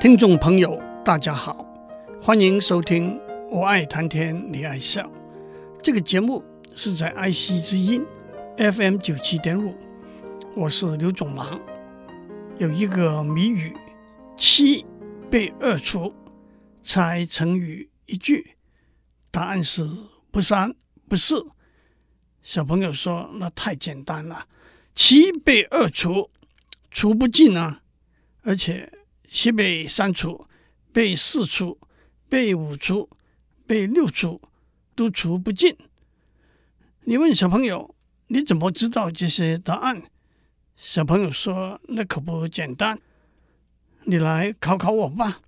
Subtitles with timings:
[0.00, 1.64] 听众朋友，大家好，
[2.20, 3.16] 欢迎收听
[3.50, 5.02] 《我爱谈天你爱笑》
[5.82, 6.44] 这个节目，
[6.74, 8.04] 是在爱惜之音
[8.56, 9.74] FM 九七点五，
[10.54, 11.58] 我是刘总郎。
[12.58, 13.74] 有一个谜语：
[14.36, 14.84] 七
[15.30, 16.12] 被二除，
[16.82, 18.56] 猜成语一句。
[19.30, 19.88] 答案是
[20.30, 20.74] 不三
[21.08, 21.46] 不四。
[22.42, 24.46] 小朋友说：“那太简单了，
[24.94, 26.30] 七被二除，
[26.90, 27.80] 除不尽啊！
[28.42, 28.92] 而且
[29.34, 30.46] 七被三除，
[30.92, 31.76] 被四除，
[32.28, 33.10] 被五除，
[33.66, 34.40] 被六除，
[34.94, 35.76] 都除不尽。”
[37.02, 37.96] 你问小朋友
[38.28, 40.04] ：“你怎么知道这些答案？”
[40.76, 43.00] 小朋友说：“那可不简单，
[44.04, 45.40] 你来考考我吧。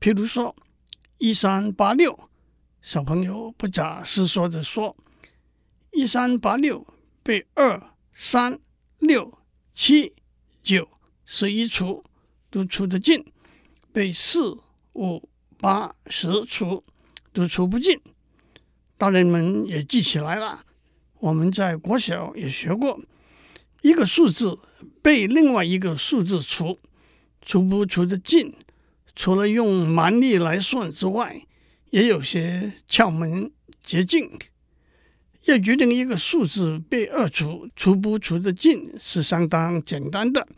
[0.00, 0.56] 譬如说，
[1.18, 2.30] 一三八六，
[2.80, 4.96] 小朋友不假思索地说。”
[5.92, 6.86] 一三八六
[7.22, 8.58] 被二三
[8.98, 9.38] 六
[9.74, 10.14] 七
[10.62, 10.88] 九
[11.26, 12.02] 十一除
[12.50, 13.24] 都除得尽，
[13.92, 14.58] 被四
[14.94, 16.84] 五八十除
[17.32, 18.00] 都除不尽。
[18.98, 20.64] 大人们也记起来了，
[21.18, 23.00] 我们在国小也学过，
[23.82, 24.58] 一个数字
[25.02, 26.78] 被另外一个数字除，
[27.42, 28.54] 除不除得尽，
[29.14, 31.42] 除了用蛮力来算之外，
[31.90, 33.50] 也有些窍门
[33.82, 34.38] 捷径。
[35.44, 40.48] 要决定一个数字被二除，除不除得尽是相当简单的。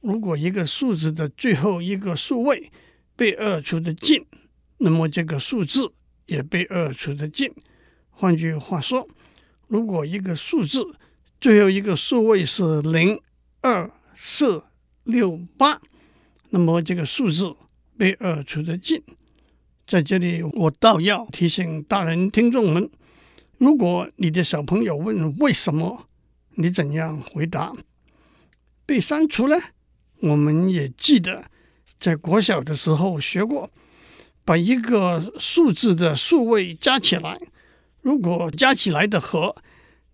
[0.00, 2.70] 如果一个数字的最后一个数位
[3.16, 4.24] 被二除的尽，
[4.78, 5.92] 那么这个数字
[6.26, 7.52] 也被二除的尽。
[8.10, 9.08] 换句话说，
[9.68, 10.84] 如果一个数字
[11.40, 13.20] 最后一个数位是零、
[13.60, 14.64] 二、四、
[15.04, 15.80] 六、八，
[16.50, 17.54] 那么这个数字
[17.98, 19.02] 被二除的尽。
[19.86, 22.90] 在这里，我倒要提醒大人听众们。
[23.58, 26.08] 如果你的小朋友问为什么，
[26.56, 27.72] 你怎样回答？
[28.84, 29.56] 被删除了，
[30.26, 31.44] 我们也记得
[31.98, 33.70] 在国小的时候学过，
[34.44, 37.38] 把一个数字的数位加起来，
[38.02, 39.54] 如果加起来的和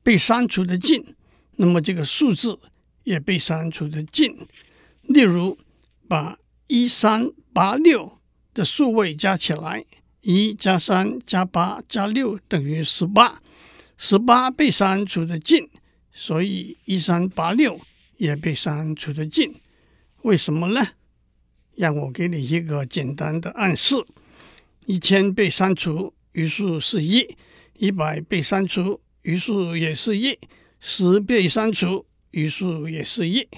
[0.02, 1.14] 被删除的尽，
[1.56, 2.58] 那么这个数字
[3.04, 4.46] 也被删除的尽。
[5.02, 5.58] 例如，
[6.08, 8.18] 把一三八六
[8.54, 9.84] 的数位加起来。
[10.24, 13.42] 一加三加八加六等于十八，
[13.96, 15.68] 十八被删除的尽，
[16.12, 17.80] 所以一三八六
[18.18, 19.52] 也被删除的尽。
[20.22, 20.80] 为什么呢？
[21.74, 23.96] 让我给你一个简单的暗示：
[24.86, 27.26] 一千被删除，余数是一；
[27.74, 30.38] 一百被删除，余数也是一；
[30.78, 33.48] 十被删除，余数也是一。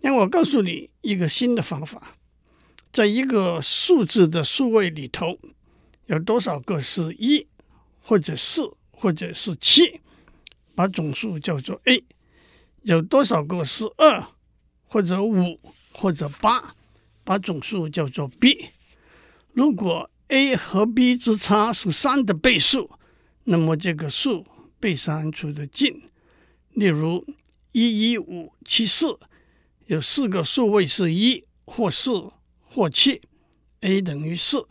[0.00, 2.14] 让我告诉你一个新的方法。
[2.90, 5.38] 在一个数字的数位里头，
[6.06, 7.46] 有多少个是一，
[8.00, 10.00] 或者四，或者是七，
[10.74, 12.02] 把总数叫做 A；
[12.82, 14.26] 有多少个是二，
[14.88, 15.60] 或者五，
[15.92, 16.74] 或者八，
[17.22, 18.70] 把总数叫做 B。
[19.52, 22.90] 如果 A 和 B 之差是三的倍数，
[23.44, 24.46] 那么这个数
[24.80, 26.02] 被删除的尽。
[26.72, 27.26] 例如，
[27.72, 29.18] 一一五七四，
[29.86, 32.32] 有四个数位是一或四。
[32.70, 33.22] 或七
[33.80, 34.64] ，a 等于四，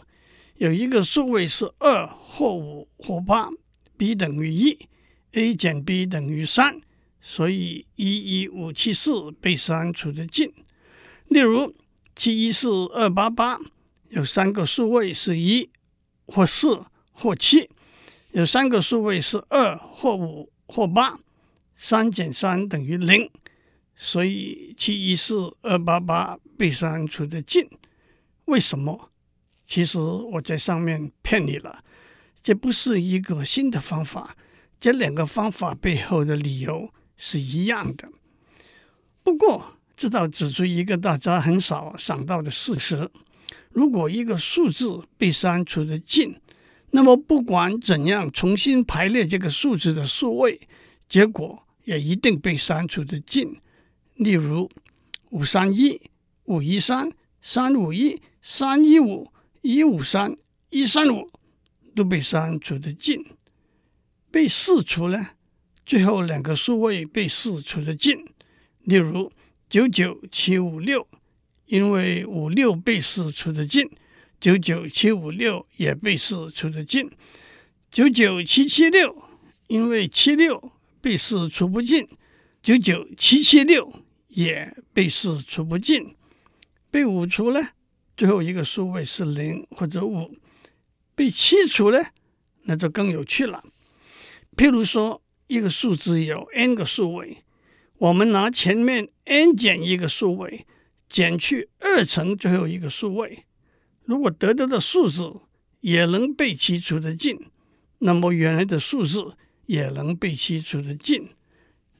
[0.58, 3.50] 有一个数位是二或五或八
[3.98, 4.78] ，b 等于一
[5.32, 6.80] ，a 减 b 等于三，
[7.30, 10.50] 所以一一五七四被删除的进。
[11.28, 11.76] 例如
[12.16, 13.60] 七一四二八八，
[14.08, 15.70] 有三个数位是一
[16.28, 17.70] 或四或七，
[18.32, 21.20] 有三个数位是二或五或八，
[21.76, 23.30] 三减三等于零，
[23.94, 27.70] 所以七一四二八八被删除的进。
[28.46, 29.12] 为什么？
[29.66, 31.84] 其实我在上面骗你了，
[32.42, 34.38] 这不是一个新的方法，
[34.80, 38.10] 这两个方法背后的理由是一样的。
[39.24, 43.10] 不过，这倒指出一个大家很少想到的事实：
[43.72, 46.40] 如果一个数字被删除的尽，
[46.92, 50.62] 那么不管怎样重新排列这个数字的数位，
[51.10, 53.60] 结果也一定被删除的尽。
[54.16, 54.70] 例如，
[55.32, 56.00] 五三一、
[56.46, 58.22] 五一三、三五一。
[58.50, 59.30] 三一五、
[59.62, 60.38] 一五三、
[60.70, 61.30] 一三五
[61.94, 63.26] 都被删除的尽，
[64.32, 65.32] 被四除呢，
[65.88, 68.26] 最后两个数位被四除的尽。
[68.84, 69.32] 例如
[69.70, 71.08] 九九七五六，
[71.68, 73.90] 因为五六被四除的尽，
[74.38, 77.10] 九九七五六也被四除的尽。
[77.90, 79.16] 九九七七六，
[79.68, 82.06] 因为七六被四除不尽，
[82.62, 86.14] 九九七七六也被四除不尽。
[86.92, 87.72] 被五除了。
[88.18, 90.36] 最后一个数位是零或者五，
[91.16, 92.12] 被七除了，
[92.64, 93.64] 那就更有趣了。
[94.58, 97.38] 譬如说，一个数字有 n 个数位，
[97.98, 100.66] 我们拿前面 n 减一个数位，
[101.08, 103.46] 减去二乘最后一个数位，
[104.04, 105.34] 如果得到的数字
[105.80, 107.40] 也能被其除得尽，
[108.00, 109.36] 那么原来的数字
[109.66, 111.30] 也能被其除得尽。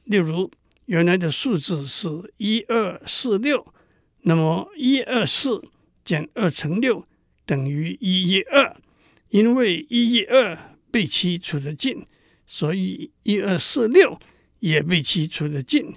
[0.04, 0.50] 例如，
[0.86, 3.66] 原来的数字是一二四六，
[4.22, 5.62] 那么一二四
[6.04, 7.06] 减二乘六
[7.44, 8.76] 等于一一二，
[9.30, 12.06] 因为一一二被其除得尽，
[12.48, 14.18] 所以一二四六
[14.58, 15.94] 也被其除得尽。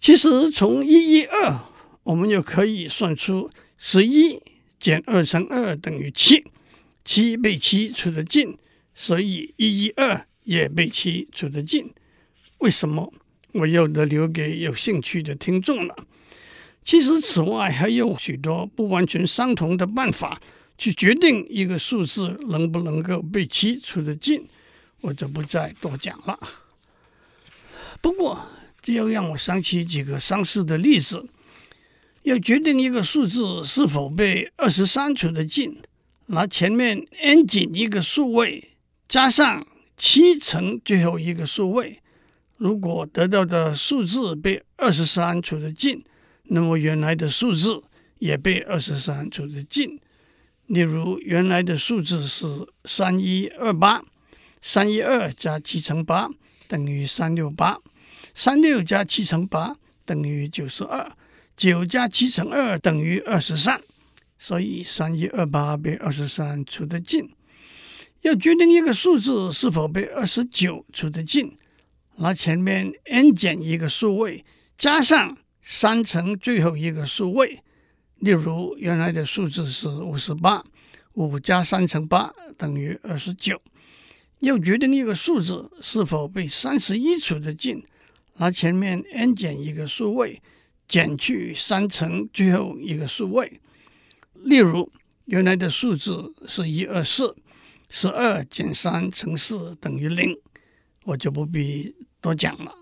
[0.00, 1.60] 其实从一一二，
[2.02, 4.40] 我们就可以算出十一
[4.80, 6.42] 减二乘二等于七，
[7.04, 8.56] 七被七除得尽，
[8.94, 11.92] 所以一一二也被七除得尽。
[12.58, 13.12] 为什么？
[13.52, 15.94] 我又得留给有兴趣的听众了。
[16.84, 20.40] 其实此外还有许多不完全相同的办法
[20.78, 24.46] 去决定一个数字能不能够被七除得尽，
[25.00, 26.38] 我就不再多讲了。
[28.00, 28.46] 不过，
[28.82, 31.28] 这又让我想起几个相似的例子。
[32.22, 35.80] 要决定一个数字是否被二十三除得尽，
[36.26, 38.72] 拿前面 n 减一个数位
[39.06, 39.64] 加上
[39.96, 42.02] 七乘最后一个数位，
[42.56, 46.04] 如果得到的数字被二十三除得尽，
[46.44, 47.80] 那么原来的数字
[48.18, 50.00] 也被二十三除得尽。
[50.66, 54.02] 例如，原来的数字是三一二八，
[54.68, 56.28] 三一二加七乘八
[56.66, 57.78] 等于三六八。
[58.34, 59.72] 三六加七乘八
[60.04, 61.08] 等于九十二，
[61.56, 63.80] 九加七乘二等于二十三，
[64.36, 67.30] 所以三一二八被二十三除得尽。
[68.22, 71.56] 要决定一个数字是否被二十九除得尽，
[72.16, 74.44] 拿前面 n 减一个数位
[74.76, 77.62] 加上三乘最后一个数位。
[78.16, 80.64] 例如，原来的数字是五十八，
[81.12, 83.62] 五加三乘八等于二十九。
[84.40, 87.82] 要决定一个数字是否被三十一除得尽。
[88.38, 90.42] 拿前面 n 减一个数位
[90.86, 93.60] 减去三乘最后一个数位，
[94.34, 94.92] 例如
[95.24, 97.34] 原来的数字是一二四，
[97.88, 100.36] 十二减三乘四等于零，
[101.04, 102.74] 我就不必多讲了。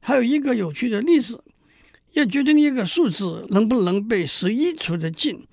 [0.00, 1.44] 还有一个有趣的例子，
[2.12, 5.46] 要决定一个数字能不能被十一除得尽，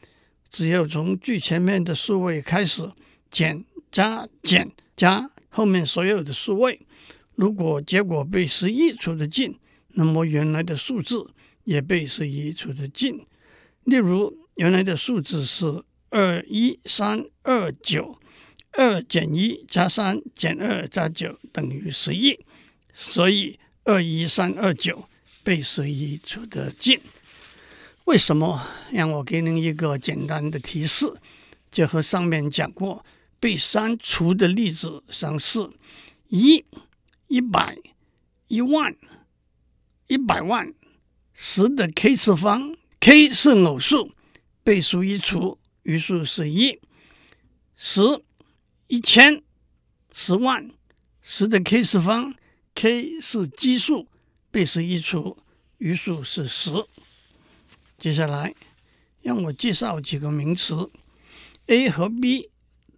[0.49, 2.89] 只要从最前面的数位开始
[3.29, 6.81] 减加减加后面所有的数位。
[7.35, 9.57] 如果结果被十一除得尽，
[9.89, 11.25] 那么原来的数字
[11.63, 13.25] 也被十一除得尽。
[13.83, 18.17] 例如，原来的数字是二一三二九，
[18.71, 22.37] 二减一加三减二加九等于十一，
[22.93, 25.07] 所以二一三二九
[25.43, 26.99] 被十一除得尽。
[28.05, 28.61] 为什么？
[28.91, 31.05] 让我给您一个简单的提示，
[31.69, 33.05] 就和上面讲过
[33.39, 35.71] 被删除的例子相似。
[36.29, 36.63] 一
[37.27, 37.77] 一百、
[38.47, 38.95] 一万、
[40.07, 40.73] 一百万，
[41.33, 44.11] 十的 k 次方，k 是偶数，
[44.63, 46.79] 被数一除，余数是一。
[47.75, 48.01] 十、
[48.87, 49.43] 一千、
[50.11, 50.69] 十万，
[51.21, 52.33] 十的 k 次方
[52.73, 54.07] ，k 是奇数，
[54.49, 55.37] 被十一除，
[55.77, 56.71] 余数是十。
[57.99, 58.53] 接下来，
[59.21, 60.89] 让我介绍几个名词
[61.67, 62.49] ：a 和 b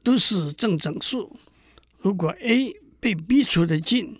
[0.03, 1.35] 都是正整数，
[1.99, 4.19] 如果 a 被 b 除的尽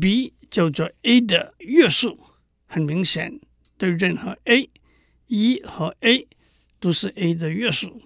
[0.00, 2.18] ，b 叫做 a 的约数。
[2.66, 3.40] 很明显，
[3.76, 4.68] 对任何 a，
[5.28, 6.26] 一和 a
[6.80, 8.02] 都是 a 的约数。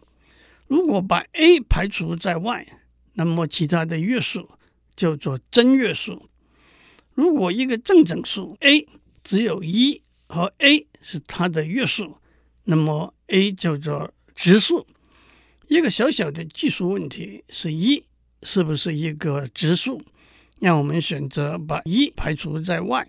[0.67, 2.67] 如果把 a 排除在外，
[3.15, 4.49] 那么其他的约数
[4.95, 6.29] 叫做真约数。
[7.15, 8.87] 如果一个正整数 a
[9.25, 12.19] 只有一和 a 是它的约数，
[12.65, 14.87] 那么 a 叫做质数。
[15.69, 18.05] 一个小小的技术问题是一。
[18.45, 20.01] 是不是一个质数？
[20.61, 23.05] 让我们选择把一排除在外，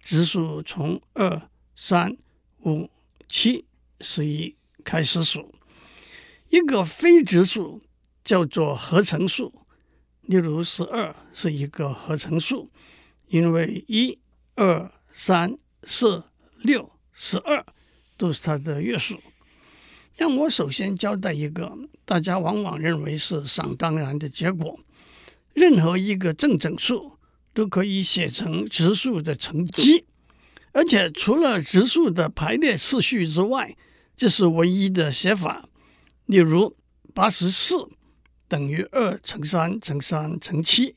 [0.00, 2.16] 质数从二、三、
[2.64, 2.90] 五、
[3.28, 3.64] 七、
[4.00, 5.54] 十一开始数。
[6.48, 7.80] 一个非质数
[8.24, 9.64] 叫做合成数，
[10.22, 12.68] 例如十二是一个合成数，
[13.28, 14.18] 因为一、
[14.56, 16.24] 二、三、四、
[16.62, 17.64] 六、十二
[18.16, 19.20] 都是它的约数。
[20.16, 24.78] 让我首先交代一个大家往往认为是想当然的结果：
[25.52, 27.12] 任何一个正整数
[27.52, 30.04] 都可以写成质数的乘积，
[30.72, 33.76] 而且除了质数的排列次序之外，
[34.16, 35.68] 这是唯一的写法。
[36.26, 36.76] 例如，
[37.12, 37.88] 八十四
[38.48, 40.94] 等于二乘三乘三乘七，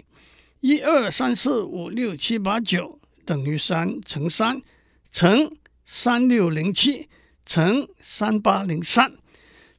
[0.62, 4.62] 一二三四五六七八九等于三乘三
[5.12, 5.52] 乘
[5.86, 7.08] 三六零七。
[7.50, 9.14] 乘三八零三，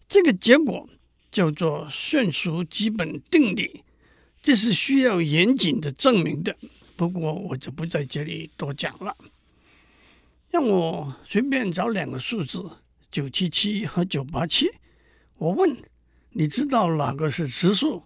[0.09, 0.89] 这个结果
[1.31, 3.83] 叫做算术基本定理，
[4.43, 6.57] 这是需要严谨的证明的。
[6.97, 9.17] 不过我就不在这里多讲了。
[10.51, 12.69] 让我随便找两个数字
[13.11, 14.71] 九七七和九八七。
[15.37, 15.77] 我问，
[16.31, 18.05] 你知道哪个是质数，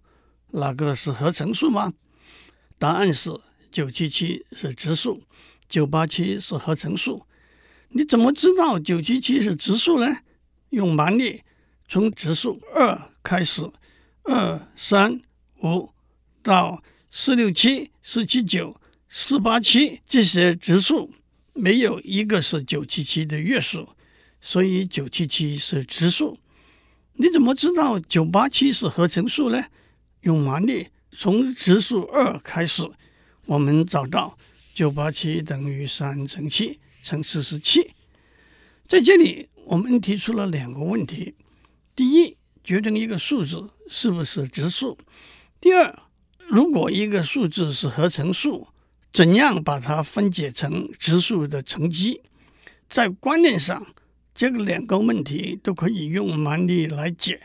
[0.51, 1.93] 哪个是合成数吗？
[2.79, 3.31] 答案是
[3.71, 5.23] 九七七是质数，
[5.69, 7.25] 九八七是合成数。
[7.91, 10.19] 你怎么知道九七七是质数呢？
[10.71, 11.43] 用蛮力
[11.93, 13.71] 从质数二开始，
[14.23, 15.21] 二三
[15.63, 15.91] 五
[16.43, 18.81] 到四六七、四七九、
[19.11, 21.13] 四八七这些质数，
[21.53, 23.87] 没有一个是九七七的月数，
[24.41, 26.39] 所以九七七是质数。
[27.17, 29.63] 你怎么知道九八七是合成数呢？
[30.23, 32.91] 用蛮力从质数二开始，
[33.45, 34.39] 我们找到
[34.73, 37.91] 九八七等于三乘七乘四十七。
[38.89, 41.35] 在这里，我们提出了两个问题：
[41.95, 44.97] 第一，决定一个数字是不是质数；
[45.61, 45.95] 第二，
[46.49, 48.67] 如果一个数字是合成数，
[49.13, 52.23] 怎样把它分解成质数的乘积？
[52.89, 53.87] 在观念上，
[54.35, 57.39] 这个两个问题都可以用蛮力来解。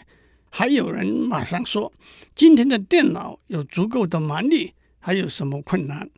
[0.49, 1.91] 还有人马上说
[2.33, 6.09] ：“今天的电脑有足够的蛮力，还有什么困难？”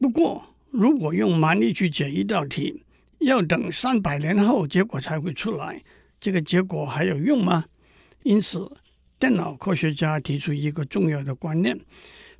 [0.00, 2.82] 不过，如果用蛮力去解一道题，
[3.18, 5.82] 要等三百年后结果才会出来，
[6.20, 7.66] 这个结果还有用吗？
[8.22, 8.70] 因此，
[9.18, 11.78] 电脑科学家提出一个重要的观念，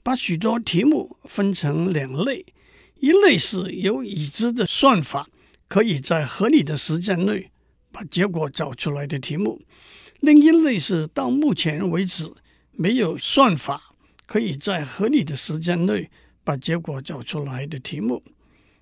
[0.02, 2.44] 把许多题目分成两类：
[3.00, 5.28] 一类是有已知的算法，
[5.68, 7.50] 可以在合理的时间内
[7.92, 9.58] 把结果找出来的题目；
[10.20, 12.30] 另一类是到目前为止
[12.73, 13.94] 没有算法
[14.26, 16.11] 可以在合理的时间内
[16.44, 18.23] 把结果找出来的题目。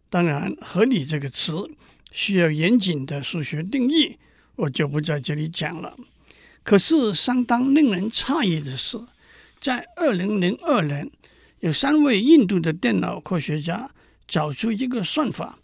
[0.08, 1.68] 当然，“合理”这个词
[2.10, 4.16] 需要严谨的数学定义，
[4.56, 5.96] 我就不在这里讲了。
[6.62, 8.98] 可是，相当令人诧异的是，
[9.60, 11.10] 在二零零二年，
[11.60, 13.90] 有三位印度的电脑科学家
[14.26, 15.58] 找出一个算法，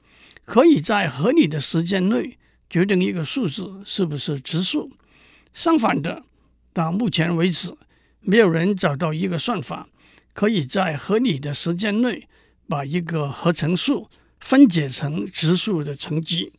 [0.45, 2.39] 可以在合理的时间内
[2.71, 4.93] 决定一个数字是不是质数。
[5.53, 6.25] 相反的，
[6.73, 7.77] 到目前为止，
[8.21, 9.89] 没有人找到一个算法，
[10.33, 12.29] 可以在合理的时间内
[12.69, 14.09] 把一个合成数
[14.41, 16.53] 分解成质数的乘积，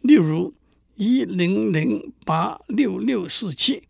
[0.00, 0.52] 例如
[0.98, 3.84] 一零零八六六四七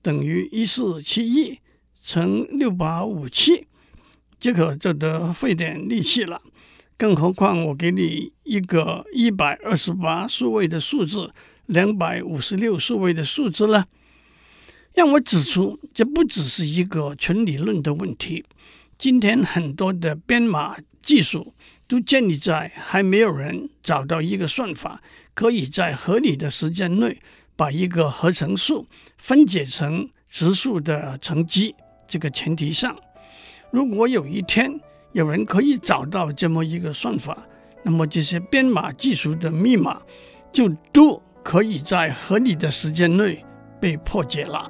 [0.00, 1.58] 等于一四七一
[2.02, 3.66] 乘六八五七，
[4.40, 6.40] 这可就得费点力气了。
[6.96, 11.30] 更何况我给你一个一百二十八数位的数字，
[11.66, 13.84] 两百五十六数位的数字呢。
[14.94, 18.46] 让我指出，这不只是一个纯理论的问题。
[18.96, 21.52] 今天很多的编码技术。
[21.88, 25.00] 都建立在还没有人找到一个算法，
[25.36, 27.20] 可以在合理的时间内
[27.56, 28.86] 把一个合成数
[29.18, 31.74] 分解成质数的乘积
[32.08, 32.96] 这个前提上。
[33.70, 34.80] 如果有一天
[35.12, 37.36] 有人可以找到这么一个算法，
[37.82, 40.00] 那么这些编码技术的密码
[40.50, 43.44] 就都可以在合理的时间内
[43.78, 44.66] 被破解了。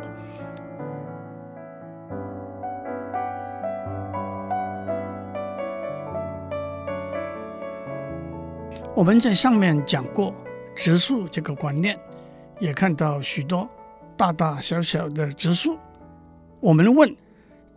[8.96, 10.34] 我们在上面讲过
[10.76, 11.98] 质数这个观念，
[12.60, 13.68] 也看到许多
[14.16, 15.78] 大大小小的质数。
[16.60, 17.16] 我们问，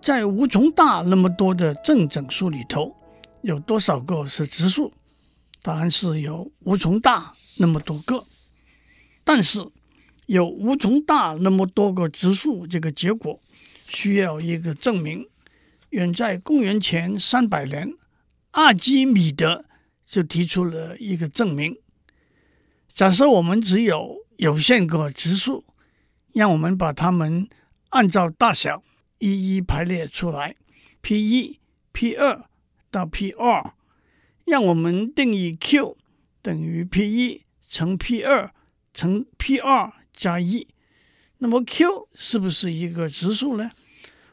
[0.02, 2.94] 在无穷大那么多的正整数里头，
[3.42, 4.92] 有多少个是质数？
[5.62, 8.26] 答案是有无穷大那么多个。
[9.24, 9.66] 但是
[10.28, 13.40] 有无穷大那么多个质数这个结果，
[13.88, 15.28] 需要一个证明。
[15.92, 17.94] 远在公元前三百年，
[18.52, 19.66] 阿基米德。
[20.10, 21.78] 就提出了一个证明：
[23.00, 25.64] 假设我们只有有限个质数，
[26.34, 27.48] 让我们把它们
[27.92, 28.84] 按照大小
[29.20, 30.58] 一一排列出来
[31.00, 31.62] ，P 一、
[31.94, 32.44] P 二
[32.92, 33.74] 到 P 二，
[34.46, 35.96] 让我们定义 Q
[36.42, 38.54] 等于 P 一乘 P 二
[38.94, 40.68] 乘 P 二加一。
[41.38, 43.72] 那么 Q 是不是一个质数呢？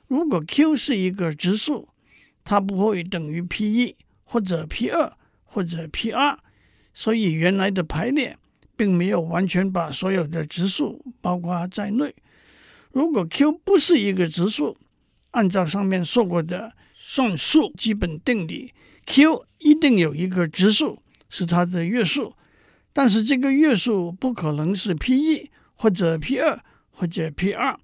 [0.08, 1.88] 如果 Q 是一个质数，
[2.42, 5.16] 它不会等于 P 一或者 P 二。
[5.44, 6.38] 或者 P2，
[6.92, 8.36] 所以原来的排列
[8.76, 12.14] 并没有完全把所有的质数包括在内。
[12.92, 14.76] 如果 Q 不是一个质数，
[15.32, 18.72] 按照上面说过的算术基本定理
[19.06, 22.34] ，Q 一定有一个质数是它的约数，
[22.92, 26.58] 但是这个月数不可能是 P1 或者 P2
[26.90, 27.76] 或者 P2，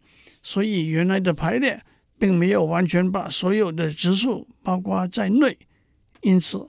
[0.42, 1.82] 所以原来的排列
[2.18, 5.58] 并没有完全把所有的质数包括在内，
[6.20, 6.68] 因此。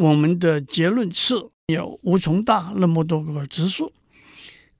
[0.00, 1.34] 我们的结论是
[1.68, 3.92] 有无穷大那么多个质数。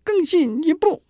[0.03, 1.03] 更进一步，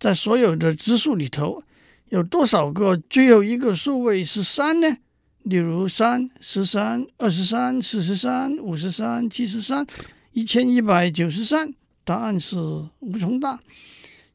[0.00, 1.62] 在所有的质数里头，
[2.08, 4.96] 有多少个最后一个数位是三呢？
[5.42, 9.86] 例如三、十三、二十三、四十三、五十三、七十三、
[10.32, 12.56] 一千一百九十三答案是
[13.00, 13.60] 无穷大。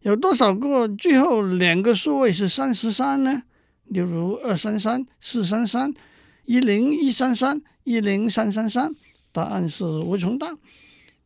[0.01, 3.41] 有多少个最后两个数位是三十三呢？
[3.85, 5.91] 例如二三三、四三三、
[6.45, 8.93] 一零一三三、一零三三三，
[9.33, 10.57] 答案是无穷大。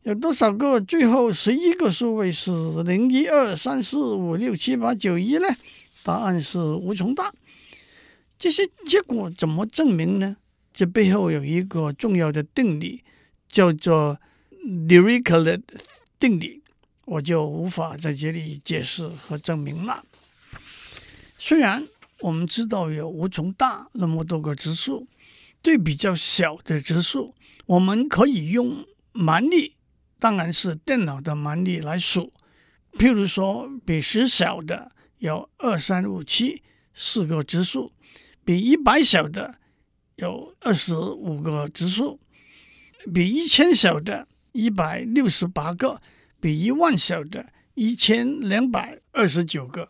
[0.02, 2.50] 有多少个最后十一个数位是
[2.82, 5.46] 零一二三四五六七八九一呢？
[6.02, 7.32] 答案是无穷大。
[8.38, 10.36] 这些结果怎么证明呢？
[10.72, 13.02] 这背后有一个重要的定理，
[13.48, 14.18] 叫做
[14.64, 15.60] Dirichlet
[16.18, 16.62] 定理，
[17.04, 20.04] 我就无法在这里解释和证明了。
[21.36, 21.86] 虽然
[22.20, 25.06] 我们知道有无穷大那么多个质数，
[25.60, 27.34] 对比较小的质数，
[27.68, 29.76] 我们可以用蛮力。
[30.18, 32.32] 当然是电脑的蛮力来数，
[32.94, 37.92] 譬如说，比十小的有二三五七四个质数，
[38.44, 39.54] 比一百小的
[40.16, 42.18] 有二十五个质数，
[43.14, 46.00] 比一千小的一百六十八个，
[46.40, 49.88] 比一万小的一千两百二十九个。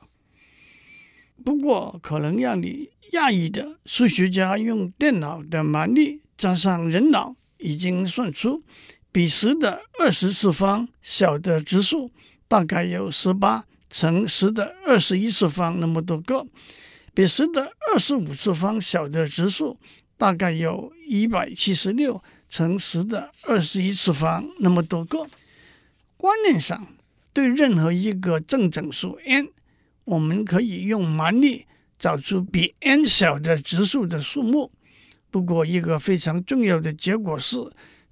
[1.42, 8.62] 不过，可能让你讶异的，数学家用电脑的蛮力加上人脑，已经算出。
[9.11, 12.11] 比十的二十次方小的质数
[12.47, 16.47] 大概有十八乘十的二十一次方那么多个，
[17.15, 19.79] 比十的二十五次方小的质数
[20.19, 25.27] 大概有一百七十六乘十的二十一次方那么多个。
[26.19, 26.87] 观念上，
[27.33, 29.49] 对任何一个正整数 n，
[30.05, 31.65] 我们可以用蛮力
[31.99, 34.71] 找出比 n 小的质数的数目。
[35.38, 37.57] 不过，一个非常重要的结果是。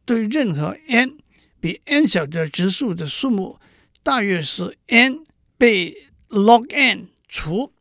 [0.04, 1.18] 对任何 n
[1.58, 3.58] 比 n 小的质数的数目，
[4.04, 5.24] 大约是 n
[5.58, 7.72] 被 log n 除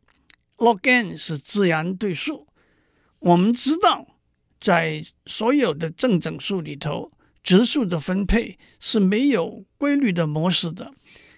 [0.56, 2.48] ，log n 是自然对数。
[3.20, 4.04] 我们知道，
[4.60, 7.12] 在所有的正整数里头，
[7.44, 10.92] 质数的分配是没有规律的模式的。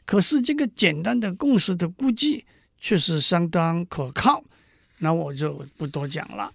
[0.07, 2.47] 可是这个简单的共识的估计
[2.81, 4.43] 却是相当可靠。
[5.01, 6.51] 那我就不多讲了。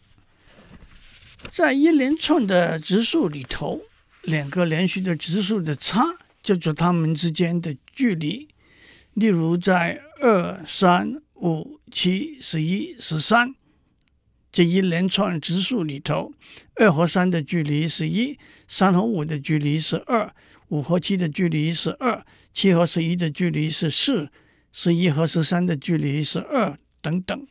[1.51, 3.82] 在一连串的质数里头。
[4.23, 6.01] 两个连续的质数的差
[6.41, 8.47] 叫做它们之间的距离。
[9.15, 13.53] 例如，在二、三、五、七、十一、十三
[14.49, 16.32] 这一连串质数里头，
[16.75, 20.34] 二和三的距离是一，三和五的距离是二，
[20.69, 24.29] 五和七的距离是二，七和十一的距离是四，
[24.71, 27.45] 十一和十三的距离是二，等等。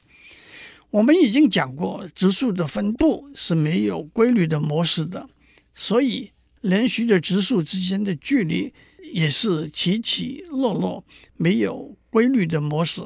[0.93, 5.29] 我们已经讲过，质数的分布是没有规律的模式的，
[5.75, 6.31] 所以。
[6.63, 8.73] 连续的质数之间的距离
[9.13, 13.03] 也是起起落落，没有规律的模式。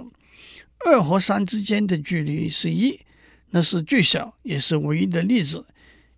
[0.85, 3.01] 二和三之间的距离是一，
[3.49, 5.65] 那是最小也是唯一的例子。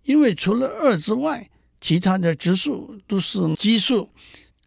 [0.03, 4.09] 因为除了二之外，其他的质数都是奇数，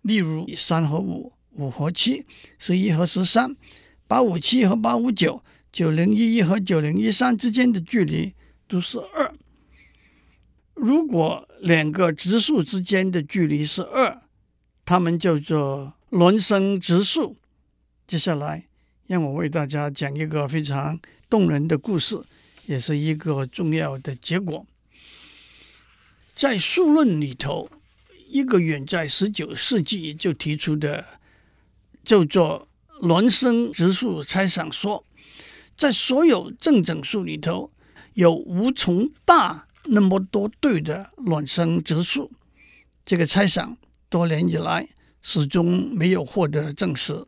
[0.00, 2.24] 例如三和五、五和七、
[2.56, 3.54] 十一和十三、
[4.08, 8.35] 八五七和八五九、九零一一和九零一三之间的距离
[8.68, 9.35] 都是二。
[10.74, 14.22] 如果两个直数之间的距离是二，
[14.85, 17.37] 它们叫做孪生直数。
[18.06, 18.66] 接下来，
[19.06, 22.20] 让我为大家讲一个非常动人的故事，
[22.66, 24.66] 也是一个重要的结果。
[26.35, 27.70] 在数论里头，
[28.28, 31.02] 一个远在十九世纪就提出的
[32.04, 32.68] 叫做
[33.00, 35.04] 孪生质数猜想说，
[35.82, 37.72] 在所有正整数里头，
[38.14, 39.66] 有无穷大。
[39.86, 42.30] 那么多对的孪生质数，
[43.04, 43.76] 这个猜想
[44.08, 44.88] 多年以来
[45.22, 47.26] 始终没有获得证实。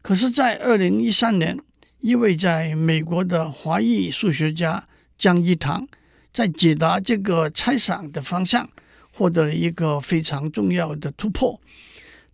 [0.00, 1.58] 可是，在二零一三年，
[1.98, 4.86] 一位在美国的华裔数学家
[5.18, 5.88] 江一堂，
[6.32, 8.70] 在解答这个猜想的方向，
[9.10, 11.60] 获得了一个非常重要的突破。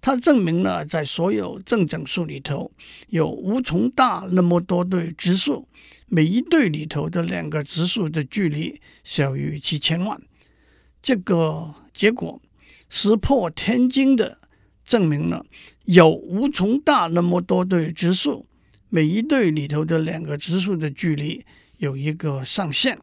[0.01, 2.71] 他证明了，在所有正整数里头，
[3.09, 5.69] 有无穷大那么多对质数。
[6.07, 10.19] 每一对里头的两个质数的距离小于七千万，
[11.03, 12.41] 这个结果
[12.89, 14.39] 石破天惊的
[14.85, 15.45] 证明了
[15.85, 18.47] 有无穷大那么多对质数，
[18.89, 21.45] 每一对里头的两个质数的距离
[21.77, 22.99] 有一个上限。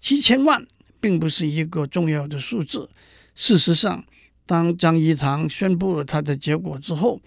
[0.00, 0.64] 七千万
[1.00, 2.88] 并不是一个重要的数字。
[3.34, 4.04] 事实上，
[4.50, 7.20] 当张一堂宣布了他的结果之后，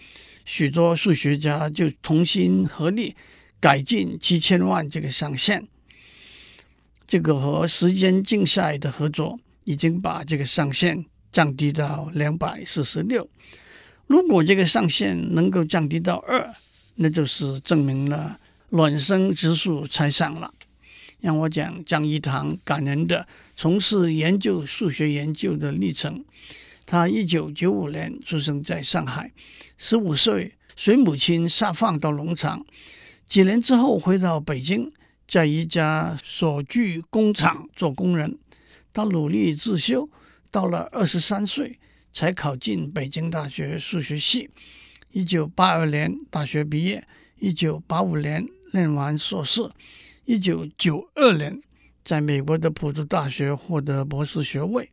[0.44, 3.16] 许多数学家就同心合力。
[3.58, 5.66] 改进七千万这个上限，
[7.06, 13.26] 这个和时间竞赛的合作已经把这个上限降低到两百四十六。
[14.06, 16.54] 如果这个上限能够降低到二，
[16.96, 18.38] 那就是证明了
[18.70, 20.52] 孪生质数猜想了。
[21.22, 26.22] 让我讲张一堂感人的从事研究数学研究的历程。
[26.94, 29.32] 他一九九五年出生在上海，
[29.76, 32.64] 十五岁随母亲下放到农场，
[33.26, 34.92] 几年之后回到北京，
[35.26, 38.38] 在一家锁具工厂做工人。
[38.92, 40.08] 他努力自修，
[40.52, 41.80] 到了二十三岁
[42.12, 44.48] 才考进北京大学数学系。
[45.10, 47.04] 一九八二年大学毕业，
[47.40, 49.68] 一九八五年念完硕士，
[50.26, 51.60] 一九九二年
[52.04, 54.88] 在美国的普渡大学获得博士学位。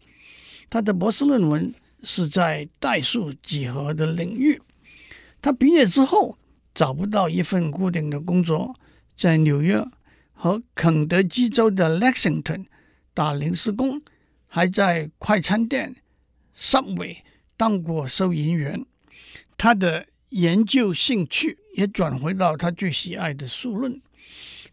[0.67, 1.71] 他的博士论文
[2.03, 4.61] 是在代数几何的领域。
[5.41, 6.37] 他毕业之后
[6.73, 8.75] 找不到一份固定的工作，
[9.17, 9.83] 在纽约
[10.33, 12.65] 和肯德基州的 Lexington。
[13.13, 14.01] 打临时工，
[14.47, 15.97] 还在快餐店
[16.57, 17.17] Subway
[17.57, 18.85] 当过收银员。
[19.57, 24.01] 他的研究兴趣也转回到他最喜爱的数论。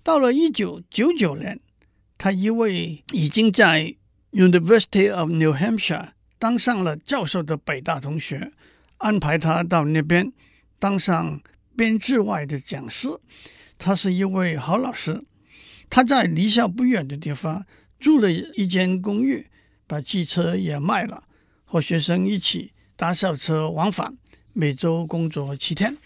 [0.04, 1.58] 到了一九九九年，
[2.16, 3.96] 他一位已经在
[4.30, 8.52] University of New Hampshire 当上了教授的北大同学，
[8.98, 10.32] 安排他到那边
[10.78, 11.40] 当上
[11.76, 13.08] 编制外的讲师。
[13.76, 15.24] 他是一位好老师。
[15.90, 17.66] 他在离校不远的地方。
[18.00, 19.48] 住了一间公寓，
[19.88, 21.24] 把汽车也卖了，
[21.64, 24.16] 和学生一起搭校车往返，
[24.52, 25.96] 每周工作七天。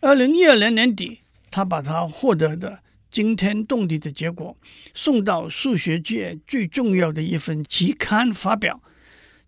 [0.00, 2.80] 二零一二年年底，他把他获得的
[3.12, 4.56] 惊天动地的结果
[4.92, 8.82] 送到数学界最重要的一份期刊发表。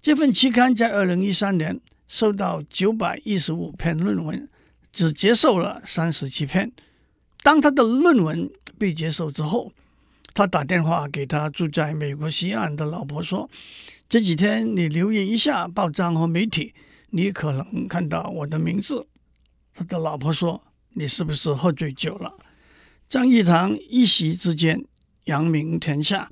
[0.02, 4.48] 这份期刊在二零一三年收到九百一十五篇论文，
[4.92, 6.72] 只接受了三十七篇。
[7.40, 9.72] 当他的论文被接受之后，
[10.34, 13.48] 他打电话给他住在美国西岸的老婆说
[14.10, 16.74] ：“这几天你留意一下报章和媒体，
[17.10, 19.06] 你可能看到我的名字。”
[19.72, 22.34] 他的老婆说：“你是不是喝醉酒了？”
[23.08, 24.84] 张益唐一席之间
[25.26, 26.28] 扬名天下，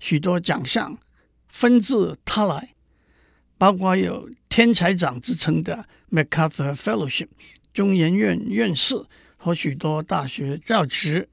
[0.00, 0.98] 许多奖项
[1.48, 2.71] 纷至沓来，
[3.62, 7.28] 包括有天才长之称的 MacArthur Fellowship
[7.72, 8.96] 中研院院士
[9.36, 11.28] 和许多大学教职。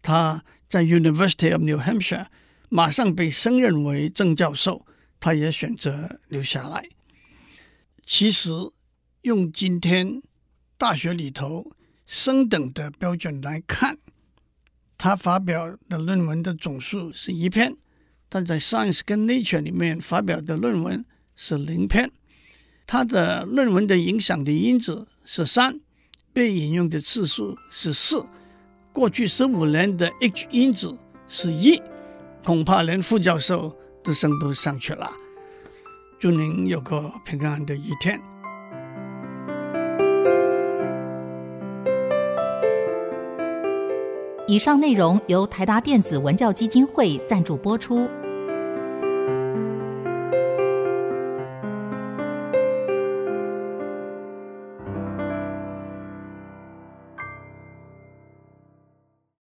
[0.00, 2.24] 他在 University of New Hampshire
[2.70, 4.86] 马上被升任为正教授，
[5.20, 6.88] 他也选择留下来。
[8.02, 8.48] 其实，
[9.20, 10.22] 用今天
[10.78, 11.70] 大学里头
[12.06, 13.98] 升等的标准来看，
[14.96, 17.76] 他发表的论文的总数是一篇，
[18.30, 21.04] 但在 Science 跟 Nature 里面发表的论文
[21.36, 22.10] 是零篇。
[22.86, 25.80] 他的论文的影响的因子是三，
[26.32, 28.26] 被引用的次数是四。
[28.92, 31.80] 过去十五年的 H 因子是一，
[32.44, 35.10] 恐怕连副教授都升不上去了。
[36.18, 38.20] 祝您有个平安的一天。
[44.46, 48.06] 以上内容由台达电子文教基金会赞助播出。